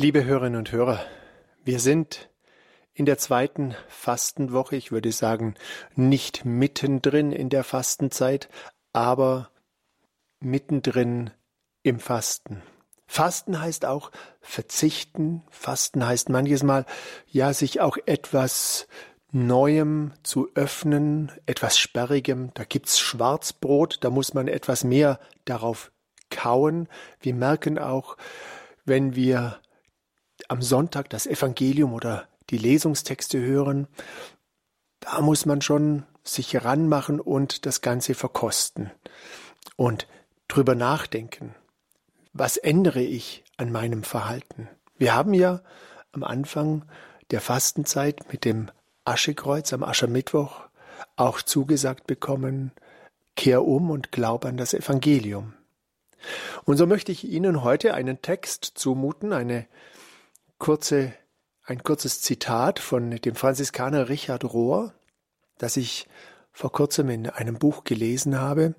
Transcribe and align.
Liebe 0.00 0.24
Hörerinnen 0.24 0.60
und 0.60 0.70
Hörer, 0.70 1.04
wir 1.64 1.80
sind 1.80 2.30
in 2.94 3.04
der 3.04 3.18
zweiten 3.18 3.74
Fastenwoche, 3.88 4.76
ich 4.76 4.92
würde 4.92 5.10
sagen, 5.10 5.56
nicht 5.96 6.44
mittendrin 6.44 7.32
in 7.32 7.48
der 7.48 7.64
Fastenzeit, 7.64 8.48
aber 8.92 9.50
mittendrin 10.38 11.32
im 11.82 11.98
Fasten. 11.98 12.62
Fasten 13.08 13.60
heißt 13.60 13.86
auch 13.86 14.12
verzichten, 14.40 15.42
Fasten 15.50 16.06
heißt 16.06 16.28
manches 16.28 16.62
Mal, 16.62 16.86
ja, 17.26 17.52
sich 17.52 17.80
auch 17.80 17.96
etwas 18.06 18.86
Neuem 19.32 20.12
zu 20.22 20.48
öffnen, 20.54 21.32
etwas 21.46 21.76
Sperrigem. 21.76 22.52
Da 22.54 22.62
gibt's 22.62 23.00
Schwarzbrot, 23.00 23.98
da 24.02 24.10
muss 24.10 24.32
man 24.32 24.46
etwas 24.46 24.84
mehr 24.84 25.18
darauf 25.44 25.90
kauen. 26.30 26.88
Wir 27.18 27.34
merken 27.34 27.80
auch, 27.80 28.16
wenn 28.84 29.16
wir 29.16 29.58
am 30.48 30.62
Sonntag 30.62 31.10
das 31.10 31.26
Evangelium 31.26 31.92
oder 31.92 32.28
die 32.50 32.58
Lesungstexte 32.58 33.40
hören, 33.40 33.86
da 35.00 35.20
muss 35.20 35.46
man 35.46 35.62
schon 35.62 36.04
sich 36.24 36.64
ranmachen 36.64 37.20
und 37.20 37.66
das 37.66 37.80
Ganze 37.80 38.14
verkosten 38.14 38.90
und 39.76 40.06
drüber 40.48 40.74
nachdenken. 40.74 41.54
Was 42.32 42.56
ändere 42.56 43.02
ich 43.02 43.44
an 43.56 43.72
meinem 43.72 44.02
Verhalten? 44.02 44.68
Wir 44.96 45.14
haben 45.14 45.34
ja 45.34 45.62
am 46.12 46.24
Anfang 46.24 46.84
der 47.30 47.40
Fastenzeit 47.40 48.32
mit 48.32 48.44
dem 48.44 48.70
Aschekreuz 49.04 49.72
am 49.72 49.82
Aschermittwoch 49.82 50.60
auch 51.16 51.42
zugesagt 51.42 52.06
bekommen, 52.06 52.72
kehr 53.36 53.64
um 53.64 53.90
und 53.90 54.12
glaub 54.12 54.44
an 54.44 54.56
das 54.56 54.74
Evangelium. 54.74 55.54
Und 56.64 56.76
so 56.76 56.86
möchte 56.86 57.12
ich 57.12 57.24
Ihnen 57.24 57.62
heute 57.62 57.94
einen 57.94 58.20
Text 58.22 58.64
zumuten, 58.74 59.32
eine 59.32 59.66
kurze, 60.58 61.14
ein 61.64 61.82
kurzes 61.82 62.20
Zitat 62.20 62.78
von 62.78 63.10
dem 63.10 63.34
Franziskaner 63.34 64.08
Richard 64.08 64.44
Rohr, 64.44 64.92
das 65.58 65.76
ich 65.76 66.06
vor 66.52 66.72
kurzem 66.72 67.08
in 67.10 67.28
einem 67.28 67.58
Buch 67.58 67.84
gelesen 67.84 68.38
habe, 68.38 68.74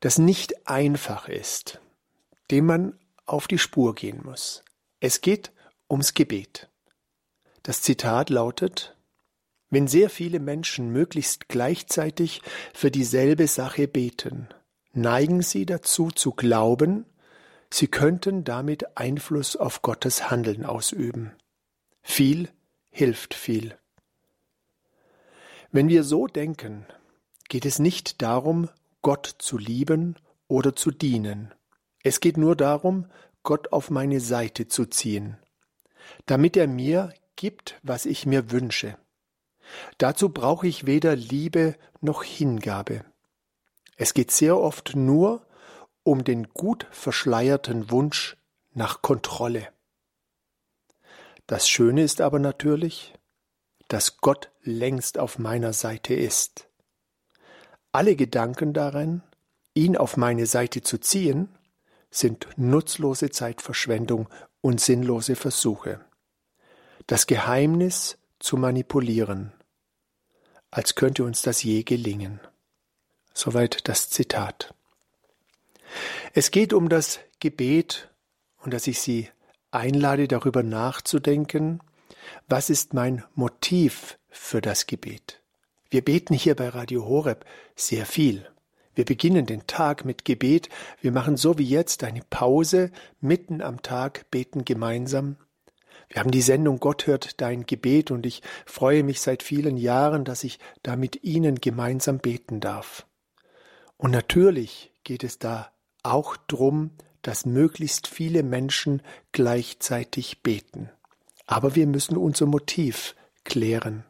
das 0.00 0.18
nicht 0.18 0.68
einfach 0.68 1.28
ist, 1.28 1.80
dem 2.50 2.66
man 2.66 2.98
auf 3.26 3.48
die 3.48 3.58
Spur 3.58 3.94
gehen 3.94 4.20
muss. 4.24 4.62
Es 5.00 5.20
geht 5.20 5.52
ums 5.90 6.14
Gebet. 6.14 6.68
Das 7.62 7.82
Zitat 7.82 8.30
lautet 8.30 8.96
Wenn 9.70 9.88
sehr 9.88 10.10
viele 10.10 10.40
Menschen 10.40 10.90
möglichst 10.92 11.48
gleichzeitig 11.48 12.42
für 12.72 12.90
dieselbe 12.90 13.48
Sache 13.48 13.88
beten, 13.88 14.48
neigen 14.92 15.42
sie 15.42 15.66
dazu 15.66 16.10
zu 16.10 16.32
glauben, 16.32 17.06
sie 17.74 17.88
könnten 17.88 18.44
damit 18.44 18.96
Einfluss 18.96 19.56
auf 19.56 19.82
Gottes 19.82 20.30
Handeln 20.30 20.64
ausüben. 20.64 21.32
Viel 22.02 22.48
hilft 22.90 23.34
viel. 23.34 23.76
Wenn 25.72 25.88
wir 25.88 26.04
so 26.04 26.28
denken, 26.28 26.86
geht 27.48 27.66
es 27.66 27.80
nicht 27.80 28.22
darum, 28.22 28.68
Gott 29.02 29.26
zu 29.26 29.58
lieben 29.58 30.14
oder 30.46 30.76
zu 30.76 30.92
dienen. 30.92 31.52
Es 32.04 32.20
geht 32.20 32.36
nur 32.36 32.54
darum, 32.54 33.10
Gott 33.42 33.72
auf 33.72 33.90
meine 33.90 34.20
Seite 34.20 34.68
zu 34.68 34.86
ziehen, 34.86 35.36
damit 36.26 36.56
er 36.56 36.68
mir 36.68 37.12
gibt, 37.34 37.80
was 37.82 38.06
ich 38.06 38.24
mir 38.24 38.52
wünsche. 38.52 38.96
Dazu 39.98 40.28
brauche 40.28 40.68
ich 40.68 40.86
weder 40.86 41.16
Liebe 41.16 41.74
noch 42.00 42.22
Hingabe. 42.22 43.04
Es 43.96 44.14
geht 44.14 44.30
sehr 44.30 44.58
oft 44.58 44.94
nur 44.94 45.44
um 46.04 46.22
den 46.22 46.48
gut 46.50 46.86
verschleierten 46.92 47.90
Wunsch 47.90 48.36
nach 48.72 49.02
Kontrolle. 49.02 49.68
Das 51.46 51.68
Schöne 51.68 52.02
ist 52.02 52.20
aber 52.20 52.38
natürlich, 52.38 53.14
dass 53.88 54.18
Gott 54.18 54.50
längst 54.62 55.18
auf 55.18 55.38
meiner 55.38 55.72
Seite 55.72 56.14
ist. 56.14 56.68
Alle 57.92 58.16
Gedanken 58.16 58.72
daran, 58.72 59.22
ihn 59.74 59.96
auf 59.96 60.16
meine 60.16 60.46
Seite 60.46 60.82
zu 60.82 60.98
ziehen, 60.98 61.48
sind 62.10 62.48
nutzlose 62.56 63.30
Zeitverschwendung 63.30 64.28
und 64.60 64.80
sinnlose 64.80 65.36
Versuche. 65.36 66.00
Das 67.06 67.26
Geheimnis 67.26 68.18
zu 68.38 68.56
manipulieren, 68.56 69.52
als 70.70 70.94
könnte 70.94 71.24
uns 71.24 71.42
das 71.42 71.62
je 71.62 71.82
gelingen. 71.82 72.40
Soweit 73.32 73.88
das 73.88 74.10
Zitat. 74.10 74.73
Es 76.36 76.50
geht 76.50 76.72
um 76.72 76.88
das 76.88 77.20
Gebet 77.38 78.10
und 78.58 78.74
dass 78.74 78.88
ich 78.88 78.98
Sie 78.98 79.28
einlade, 79.70 80.26
darüber 80.26 80.64
nachzudenken, 80.64 81.78
was 82.48 82.70
ist 82.70 82.92
mein 82.92 83.22
Motiv 83.36 84.18
für 84.30 84.60
das 84.60 84.88
Gebet? 84.88 85.40
Wir 85.90 86.02
beten 86.02 86.34
hier 86.34 86.56
bei 86.56 86.70
Radio 86.70 87.06
Horeb 87.06 87.44
sehr 87.76 88.04
viel. 88.04 88.48
Wir 88.96 89.04
beginnen 89.04 89.46
den 89.46 89.68
Tag 89.68 90.04
mit 90.04 90.24
Gebet. 90.24 90.70
Wir 91.00 91.12
machen 91.12 91.36
so 91.36 91.56
wie 91.56 91.68
jetzt 91.68 92.02
eine 92.02 92.22
Pause 92.30 92.90
mitten 93.20 93.62
am 93.62 93.80
Tag, 93.82 94.28
beten 94.32 94.64
gemeinsam. 94.64 95.36
Wir 96.08 96.18
haben 96.18 96.32
die 96.32 96.42
Sendung 96.42 96.80
Gott 96.80 97.06
hört 97.06 97.40
dein 97.42 97.64
Gebet 97.64 98.10
und 98.10 98.26
ich 98.26 98.42
freue 98.66 99.04
mich 99.04 99.20
seit 99.20 99.44
vielen 99.44 99.76
Jahren, 99.76 100.24
dass 100.24 100.42
ich 100.42 100.58
da 100.82 100.96
mit 100.96 101.22
Ihnen 101.22 101.60
gemeinsam 101.60 102.18
beten 102.18 102.58
darf. 102.58 103.06
Und 103.96 104.10
natürlich 104.10 104.90
geht 105.04 105.22
es 105.22 105.38
da 105.38 105.70
auch 106.04 106.36
drum, 106.36 106.90
dass 107.22 107.46
möglichst 107.46 108.06
viele 108.06 108.42
Menschen 108.42 109.02
gleichzeitig 109.32 110.42
beten. 110.42 110.90
Aber 111.46 111.74
wir 111.74 111.86
müssen 111.86 112.16
unser 112.16 112.46
Motiv 112.46 113.14
klären. 113.44 114.04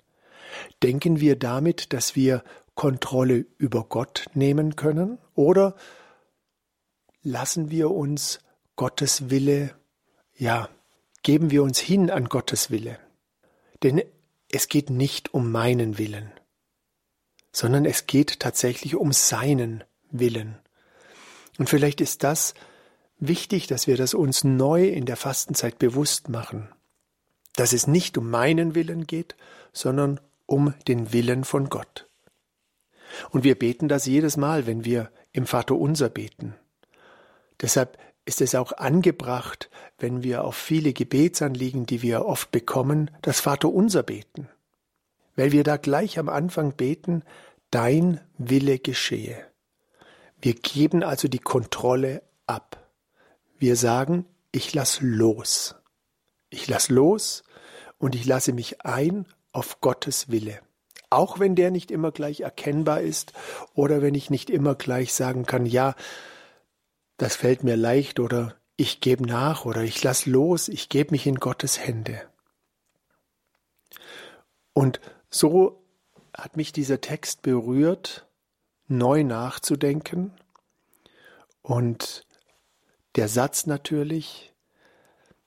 Denken 0.82 1.20
wir 1.20 1.36
damit, 1.36 1.92
dass 1.92 2.16
wir 2.16 2.44
Kontrolle 2.74 3.46
über 3.58 3.84
Gott 3.84 4.26
nehmen 4.34 4.76
können? 4.76 5.18
Oder 5.34 5.76
lassen 7.22 7.70
wir 7.70 7.90
uns 7.90 8.40
Gottes 8.76 9.30
Wille, 9.30 9.74
ja, 10.36 10.68
geben 11.22 11.50
wir 11.50 11.62
uns 11.62 11.78
hin 11.78 12.10
an 12.10 12.28
Gottes 12.28 12.70
Wille? 12.70 12.98
Denn 13.82 14.02
es 14.50 14.68
geht 14.68 14.90
nicht 14.90 15.34
um 15.34 15.50
meinen 15.50 15.98
Willen, 15.98 16.32
sondern 17.52 17.84
es 17.84 18.06
geht 18.06 18.40
tatsächlich 18.40 18.96
um 18.96 19.12
seinen 19.12 19.84
Willen. 20.10 20.58
Und 21.58 21.68
vielleicht 21.68 22.00
ist 22.00 22.22
das 22.24 22.54
wichtig, 23.18 23.66
dass 23.66 23.86
wir 23.86 23.96
das 23.96 24.14
uns 24.14 24.44
neu 24.44 24.88
in 24.88 25.06
der 25.06 25.16
Fastenzeit 25.16 25.78
bewusst 25.78 26.28
machen, 26.28 26.68
dass 27.54 27.72
es 27.72 27.86
nicht 27.86 28.18
um 28.18 28.30
meinen 28.30 28.74
Willen 28.74 29.06
geht, 29.06 29.36
sondern 29.72 30.20
um 30.46 30.74
den 30.88 31.12
Willen 31.12 31.44
von 31.44 31.68
Gott. 31.68 32.08
Und 33.30 33.44
wir 33.44 33.56
beten 33.56 33.88
das 33.88 34.06
jedes 34.06 34.36
Mal, 34.36 34.66
wenn 34.66 34.84
wir 34.84 35.10
im 35.32 35.46
Vater 35.46 35.76
unser 35.76 36.08
beten. 36.08 36.54
Deshalb 37.60 37.98
ist 38.24 38.40
es 38.40 38.54
auch 38.54 38.72
angebracht, 38.72 39.70
wenn 39.98 40.22
wir 40.22 40.44
auf 40.44 40.56
viele 40.56 40.92
Gebetsanliegen, 40.92 41.86
die 41.86 42.02
wir 42.02 42.24
oft 42.24 42.50
bekommen, 42.50 43.10
das 43.22 43.40
Vater 43.40 43.68
unser 43.68 44.02
beten. 44.02 44.48
Weil 45.36 45.52
wir 45.52 45.64
da 45.64 45.76
gleich 45.76 46.18
am 46.18 46.28
Anfang 46.28 46.74
beten, 46.74 47.22
dein 47.70 48.20
Wille 48.38 48.78
geschehe. 48.78 49.36
Wir 50.44 50.52
geben 50.52 51.02
also 51.02 51.26
die 51.26 51.38
Kontrolle 51.38 52.20
ab. 52.46 52.90
Wir 53.56 53.76
sagen, 53.76 54.26
ich 54.52 54.74
lass 54.74 55.00
los. 55.00 55.74
Ich 56.50 56.68
lass 56.68 56.90
los 56.90 57.44
und 57.96 58.14
ich 58.14 58.26
lasse 58.26 58.52
mich 58.52 58.82
ein 58.82 59.26
auf 59.52 59.80
Gottes 59.80 60.30
Wille 60.30 60.60
auch 61.14 61.38
wenn 61.38 61.54
der 61.54 61.70
nicht 61.70 61.90
immer 61.92 62.10
gleich 62.10 62.40
erkennbar 62.40 63.00
ist 63.00 63.32
oder 63.74 64.02
wenn 64.02 64.14
ich 64.14 64.30
nicht 64.30 64.50
immer 64.50 64.74
gleich 64.74 65.14
sagen 65.14 65.46
kann, 65.46 65.64
ja, 65.64 65.94
das 67.16 67.36
fällt 67.36 67.62
mir 67.62 67.76
leicht 67.76 68.18
oder 68.18 68.56
ich 68.76 69.00
gebe 69.00 69.24
nach 69.24 69.64
oder 69.64 69.82
ich 69.82 70.02
lass 70.02 70.26
los, 70.26 70.68
ich 70.68 70.88
gebe 70.88 71.12
mich 71.12 71.26
in 71.26 71.36
Gottes 71.36 71.78
Hände. 71.78 72.20
Und 74.72 75.00
so 75.30 75.84
hat 76.36 76.56
mich 76.56 76.72
dieser 76.72 77.00
Text 77.00 77.42
berührt, 77.42 78.26
neu 78.86 79.24
nachzudenken 79.24 80.32
und 81.62 82.26
der 83.16 83.28
Satz 83.28 83.66
natürlich, 83.66 84.52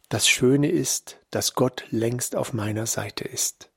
das 0.09 0.27
Schöne 0.27 0.69
ist, 0.71 1.19
dass 1.31 1.53
Gott 1.53 1.85
längst 1.89 2.35
auf 2.35 2.53
meiner 2.53 2.85
Seite 2.85 3.25
ist. 3.25 3.71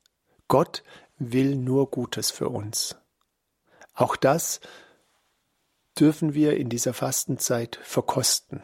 Gott 0.47 0.83
will 1.17 1.55
nur 1.55 1.91
Gutes 1.91 2.31
für 2.31 2.49
uns. 2.49 2.95
Auch 3.93 4.15
das 4.15 4.61
dürfen 5.99 6.33
wir 6.33 6.57
in 6.57 6.69
dieser 6.69 6.93
Fastenzeit 6.93 7.79
verkosten. 7.83 8.63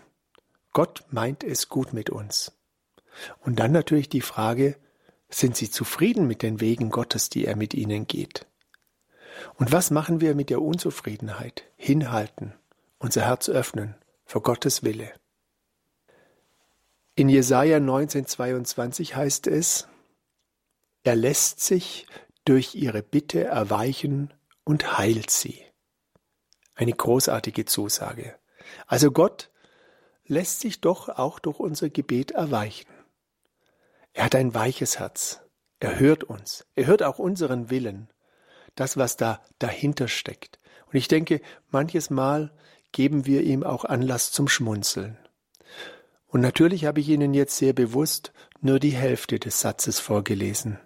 Gott 0.72 1.04
meint 1.10 1.44
es 1.44 1.70
gut 1.70 1.94
mit 1.94 2.10
uns. 2.10 2.54
Und 3.42 3.60
dann 3.60 3.72
natürlich 3.72 4.10
die 4.10 4.22
Frage, 4.22 4.78
sind 5.30 5.58
Sie 5.58 5.70
zufrieden 5.70 6.28
mit 6.28 6.42
den 6.42 6.62
Wegen 6.62 6.90
Gottes, 6.90 7.30
die 7.30 7.46
er 7.46 7.56
mit 7.56 7.74
Ihnen 7.74 8.08
geht? 8.08 8.48
Und 9.58 9.72
was 9.72 9.90
machen 9.90 10.22
wir 10.22 10.36
mit 10.36 10.52
der 10.52 10.62
Unzufriedenheit? 10.62 11.64
Hinhalten, 11.76 12.54
unser 13.00 13.22
Herz 13.22 13.50
öffnen 13.50 13.96
für 14.26 14.40
Gottes 14.40 14.84
Wille. 14.84 15.12
In 17.16 17.28
Jesaja 17.28 17.78
19,22 17.78 19.16
heißt 19.16 19.48
es, 19.48 19.88
er 21.04 21.16
lässt 21.16 21.60
sich 21.62 22.06
durch 22.46 22.76
ihre 22.76 23.02
Bitte 23.02 23.46
erweichen 23.46 24.32
und 24.64 25.00
heilt 25.00 25.32
sie. 25.32 25.64
Eine 26.76 26.94
großartige 26.94 27.66
Zusage. 27.66 28.38
Also 28.86 29.10
Gott 29.10 29.50
lässt 30.26 30.60
sich 30.60 30.82
doch 30.82 31.10
auch 31.10 31.40
durch 31.40 31.60
unser 31.60 31.90
Gebet 31.90 32.32
erweichen. 32.32 32.92
Er 34.14 34.26
hat 34.26 34.36
ein 34.36 34.54
weiches 34.54 35.00
Herz. 35.00 35.42
Er 35.80 36.00
hört 36.00 36.24
uns. 36.24 36.68
Er 36.76 36.86
hört 36.86 37.02
auch 37.02 37.18
unseren 37.18 37.72
Willen. 37.72 38.10
Das, 38.78 38.96
was 38.96 39.18
da 39.18 39.42
dahinter 39.60 40.08
steckt. 40.08 40.60
Und 40.86 40.96
ich 40.96 41.08
denke, 41.08 41.42
manches 41.72 42.10
Mal 42.10 42.54
geben 42.92 43.26
wir 43.26 43.42
ihm 43.42 43.64
auch 43.64 43.84
Anlass 43.84 44.32
zum 44.32 44.48
Schmunzeln. 44.48 45.18
Und 46.28 46.42
natürlich 46.42 46.86
habe 46.86 47.00
ich 47.00 47.10
Ihnen 47.10 47.34
jetzt 47.34 47.58
sehr 47.58 47.74
bewusst 47.74 48.32
nur 48.62 48.80
die 48.80 48.92
Hälfte 48.92 49.40
des 49.40 49.60
Satzes 49.60 50.00
vorgelesen. 50.00 50.80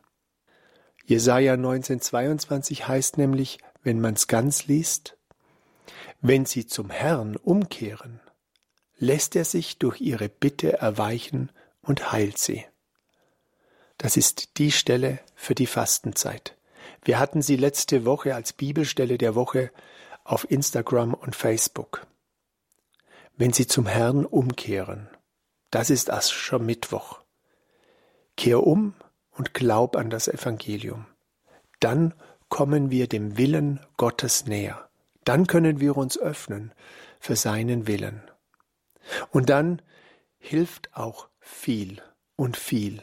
Jesaja 1.05 1.53
1922 1.53 2.87
heißt 2.87 3.17
nämlich, 3.17 3.59
wenn 3.83 3.99
man's 3.99 4.27
ganz 4.27 4.67
liest, 4.67 5.17
wenn 6.21 6.45
sie 6.45 6.67
zum 6.67 6.89
Herrn 6.91 7.35
umkehren, 7.35 8.21
lässt 8.97 9.35
er 9.35 9.43
sich 9.43 9.79
durch 9.79 9.99
ihre 9.99 10.29
Bitte 10.29 10.77
erweichen 10.77 11.51
und 11.81 12.13
heilt 12.13 12.37
sie. 12.37 12.63
Das 13.97 14.15
ist 14.15 14.57
die 14.59 14.71
Stelle 14.71 15.19
für 15.35 15.55
die 15.55 15.67
Fastenzeit. 15.67 16.55
Wir 17.03 17.19
hatten 17.19 17.41
sie 17.41 17.55
letzte 17.55 18.05
Woche 18.05 18.35
als 18.35 18.53
Bibelstelle 18.53 19.17
der 19.17 19.35
Woche 19.35 19.71
auf 20.23 20.49
Instagram 20.49 21.13
und 21.13 21.35
Facebook. 21.35 22.05
Wenn 23.37 23.53
sie 23.53 23.67
zum 23.67 23.87
Herrn 23.87 24.25
umkehren, 24.25 25.09
das 25.71 25.89
ist 25.89 26.11
Aschermittwoch. 26.11 27.21
Kehr 28.37 28.65
um 28.65 28.93
und 29.31 29.53
glaub 29.53 29.95
an 29.95 30.09
das 30.09 30.27
Evangelium. 30.27 31.05
Dann 31.79 32.13
kommen 32.49 32.91
wir 32.91 33.07
dem 33.07 33.37
Willen 33.37 33.79
Gottes 33.97 34.45
näher. 34.45 34.89
Dann 35.23 35.47
können 35.47 35.79
wir 35.79 35.97
uns 35.97 36.17
öffnen 36.17 36.73
für 37.19 37.35
seinen 37.35 37.87
Willen. 37.87 38.21
Und 39.31 39.49
dann 39.49 39.81
hilft 40.37 40.95
auch 40.95 41.29
viel 41.39 42.01
und 42.35 42.57
viel, 42.57 43.01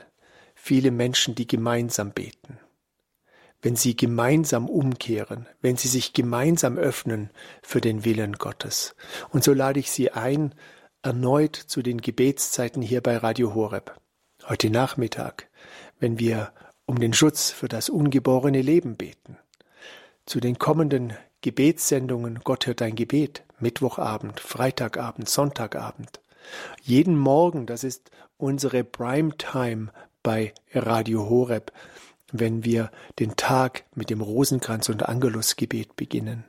viele 0.54 0.90
Menschen, 0.90 1.34
die 1.34 1.46
gemeinsam 1.46 2.12
beten. 2.12 2.58
Wenn 3.60 3.76
sie 3.76 3.96
gemeinsam 3.96 4.68
umkehren, 4.68 5.48
wenn 5.60 5.76
sie 5.76 5.88
sich 5.88 6.12
gemeinsam 6.12 6.78
öffnen 6.78 7.30
für 7.62 7.80
den 7.80 8.04
Willen 8.04 8.34
Gottes. 8.34 8.94
Und 9.30 9.42
so 9.42 9.52
lade 9.52 9.80
ich 9.80 9.90
Sie 9.90 10.12
ein, 10.12 10.54
erneut 11.02 11.56
zu 11.56 11.82
den 11.82 12.00
Gebetszeiten 12.00 12.82
hier 12.82 13.00
bei 13.00 13.16
Radio 13.16 13.54
Horeb. 13.54 13.96
Heute 14.48 14.70
Nachmittag, 14.70 15.48
wenn 15.98 16.18
wir 16.18 16.52
um 16.86 16.98
den 16.98 17.12
Schutz 17.12 17.50
für 17.50 17.68
das 17.68 17.88
ungeborene 17.88 18.62
Leben 18.62 18.96
beten. 18.96 19.36
Zu 20.24 20.40
den 20.40 20.58
kommenden 20.58 21.12
Gebetssendungen 21.40 22.40
Gott 22.44 22.66
hört 22.66 22.80
dein 22.80 22.94
Gebet, 22.94 23.44
Mittwochabend, 23.60 24.40
Freitagabend, 24.40 25.28
Sonntagabend. 25.28 26.20
Jeden 26.82 27.16
Morgen, 27.16 27.66
das 27.66 27.84
ist 27.84 28.10
unsere 28.36 28.84
Primetime 28.84 29.92
bei 30.22 30.54
Radio 30.72 31.28
Horeb, 31.28 31.72
wenn 32.32 32.64
wir 32.64 32.90
den 33.18 33.36
Tag 33.36 33.84
mit 33.94 34.10
dem 34.10 34.20
Rosenkranz 34.20 34.88
und 34.88 35.08
Angelusgebet 35.08 35.96
beginnen. 35.96 36.44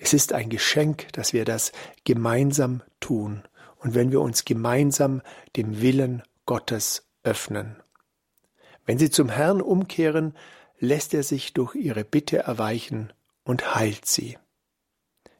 Es 0.00 0.12
ist 0.12 0.32
ein 0.32 0.50
Geschenk, 0.50 1.12
dass 1.12 1.32
wir 1.32 1.44
das 1.44 1.72
gemeinsam 2.04 2.82
tun 3.00 3.42
und 3.76 3.94
wenn 3.94 4.10
wir 4.10 4.20
uns 4.20 4.44
gemeinsam 4.44 5.22
dem 5.56 5.80
Willen 5.80 6.22
Gottes 6.46 7.08
öffnen. 7.22 7.76
Wenn 8.84 8.98
sie 8.98 9.10
zum 9.10 9.28
Herrn 9.28 9.60
umkehren, 9.60 10.34
lässt 10.78 11.14
er 11.14 11.22
sich 11.22 11.52
durch 11.52 11.74
ihre 11.74 12.04
Bitte 12.04 12.38
erweichen 12.38 13.12
und 13.44 13.74
heilt 13.74 14.06
sie. 14.06 14.38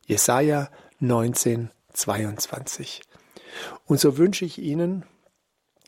Jesaja 0.06 0.71
19, 1.00 1.71
22. 1.93 3.03
Und 3.87 4.00
so 4.00 4.19
wünsche 4.19 4.44
ich 4.44 4.59
Ihnen 4.59 5.05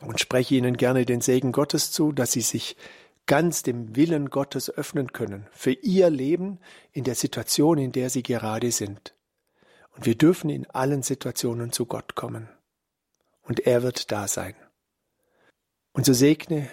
und 0.01 0.19
spreche 0.19 0.55
Ihnen 0.55 0.77
gerne 0.77 1.05
den 1.05 1.21
Segen 1.21 1.51
Gottes 1.51 1.91
zu, 1.91 2.11
dass 2.11 2.31
Sie 2.31 2.41
sich 2.41 2.75
ganz 3.25 3.63
dem 3.63 3.95
Willen 3.95 4.29
Gottes 4.29 4.69
öffnen 4.69 5.13
können 5.13 5.47
für 5.51 5.71
Ihr 5.71 6.09
Leben 6.09 6.59
in 6.91 7.03
der 7.03 7.15
Situation, 7.15 7.77
in 7.77 7.91
der 7.91 8.09
Sie 8.09 8.23
gerade 8.23 8.71
sind. 8.71 9.15
Und 9.95 10.05
wir 10.05 10.17
dürfen 10.17 10.49
in 10.49 10.69
allen 10.69 11.03
Situationen 11.03 11.71
zu 11.71 11.85
Gott 11.85 12.15
kommen. 12.15 12.49
Und 13.41 13.61
er 13.61 13.83
wird 13.83 14.11
da 14.11 14.27
sein. 14.27 14.55
Und 15.93 16.05
so 16.05 16.13
segne 16.13 16.69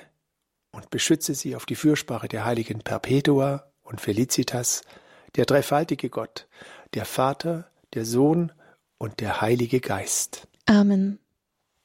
und 0.70 0.90
beschütze 0.90 1.34
sie 1.34 1.56
auf 1.56 1.66
die 1.66 1.74
Fürsprache 1.74 2.28
der 2.28 2.44
heiligen 2.44 2.80
Perpetua 2.80 3.72
und 3.82 4.00
Felicitas, 4.00 4.82
der 5.36 5.44
dreifaltige 5.44 6.10
Gott, 6.10 6.46
der 6.94 7.04
Vater, 7.04 7.70
der 7.94 8.04
Sohn 8.04 8.52
und 8.98 9.20
der 9.20 9.40
Heilige 9.40 9.80
Geist. 9.80 10.46
Amen. 10.66 11.18